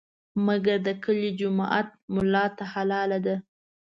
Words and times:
مګر 0.45 0.77
د 0.87 0.89
کلي 1.03 1.29
جومات 1.39 1.87
ملا 2.13 2.45
ته 2.57 2.63
حلاله 2.73 3.17
ده. 3.25 3.35